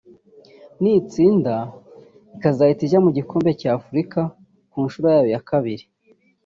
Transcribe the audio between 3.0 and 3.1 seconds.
mu